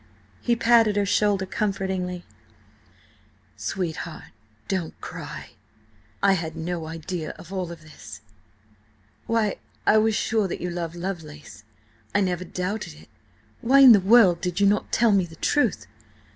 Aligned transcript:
He 0.41 0.55
patted 0.55 0.95
her 0.95 1.05
shoulder 1.05 1.45
comfortingly. 1.45 2.25
"Sweetheart, 3.55 4.31
don't 4.67 4.99
cry! 4.99 5.51
I 6.23 6.33
had 6.33 6.55
no 6.55 6.87
idea 6.87 7.35
of 7.37 7.53
all 7.53 7.67
this–why, 7.67 9.57
I 9.85 9.97
was 9.99 10.15
sure 10.15 10.47
that 10.47 10.59
you 10.59 10.71
loved 10.71 10.95
Lovelace–I 10.95 12.19
never 12.21 12.43
doubted 12.45 12.95
it–why 12.95 13.81
in 13.81 13.91
the 13.91 13.99
world 13.99 14.41
did 14.41 14.59
you 14.59 14.65
not 14.65 14.91
tell 14.91 15.11
me 15.11 15.27
the 15.27 15.35
truth?" 15.35 15.85